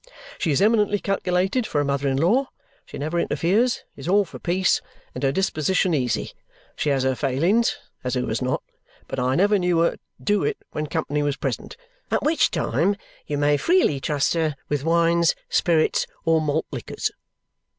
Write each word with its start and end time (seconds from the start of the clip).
She 0.39 0.49
is 0.49 0.63
eminently 0.63 0.97
calculated 0.97 1.67
for 1.67 1.79
a 1.79 1.85
mother 1.85 2.07
in 2.07 2.17
law. 2.17 2.47
She 2.87 2.97
never 2.97 3.19
interferes, 3.19 3.83
is 3.95 4.07
all 4.07 4.25
for 4.25 4.39
peace, 4.39 4.81
and 5.13 5.23
her 5.23 5.31
disposition 5.31 5.93
easy. 5.93 6.31
She 6.75 6.89
has 6.89 7.03
her 7.03 7.13
failings 7.13 7.77
as 8.03 8.15
who 8.15 8.25
has 8.25 8.41
not? 8.41 8.63
but 9.07 9.19
I 9.19 9.35
never 9.35 9.59
knew 9.59 9.77
her 9.81 9.97
do 10.19 10.43
it 10.43 10.57
when 10.71 10.87
company 10.87 11.21
was 11.21 11.37
present, 11.37 11.77
at 12.09 12.23
which 12.23 12.49
time 12.49 12.95
you 13.27 13.37
may 13.37 13.57
freely 13.57 13.99
trust 13.99 14.33
her 14.33 14.55
with 14.69 14.83
wines, 14.83 15.35
spirits, 15.49 16.07
or 16.25 16.41
malt 16.41 16.65
liquors. 16.71 17.11